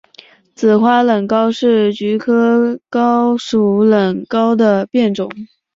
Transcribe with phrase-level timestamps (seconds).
[0.55, 5.29] 紫花冷蒿是菊科蒿属冷蒿的变种。